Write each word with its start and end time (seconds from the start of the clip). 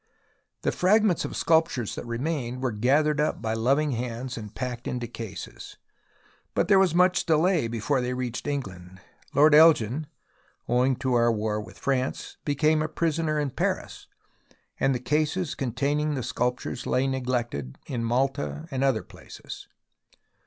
The 0.63 0.71
fragments 0.71 1.25
of 1.25 1.35
sculptures 1.35 1.93
that 1.93 2.07
remained 2.07 2.63
were 2.63 2.71
gathered 2.71 3.21
up 3.21 3.39
by 3.39 3.53
loving 3.53 3.91
hands 3.91 4.35
and 4.35 4.51
packed 4.55 4.87
into 4.87 5.05
cases. 5.05 5.77
But 6.55 6.67
there 6.67 6.79
was 6.79 6.95
much 6.95 7.27
delay 7.27 7.67
before 7.67 8.01
they 8.01 8.15
reached 8.15 8.47
England. 8.47 8.99
Lord 9.35 9.53
Elgin, 9.53 10.07
owing 10.67 10.95
to 10.95 11.13
our 11.13 11.31
war 11.31 11.61
with 11.61 11.77
France, 11.77 12.37
became 12.43 12.81
a 12.81 12.87
prisoner 12.89 13.37
in 13.37 13.51
Paris, 13.51 14.07
and 14.79 14.95
the 14.95 14.99
cases 14.99 15.53
containing 15.53 16.15
the 16.15 16.23
sculptures 16.23 16.87
lay 16.87 17.05
neglected 17.05 17.77
in 17.85 18.03
Malta 18.03 18.67
and 18.71 18.83
other 18.83 19.03
places. 19.03 19.67